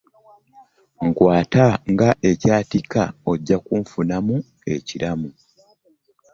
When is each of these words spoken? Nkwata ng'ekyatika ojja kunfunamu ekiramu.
Nkwata 1.07 1.65
ng'ekyatika 1.91 3.03
ojja 3.31 3.57
kunfunamu 3.65 4.35
ekiramu. 4.73 5.29